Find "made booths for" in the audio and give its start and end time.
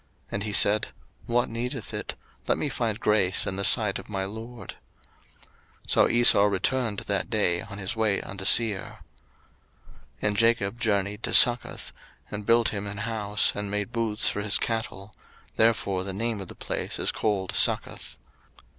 13.69-14.41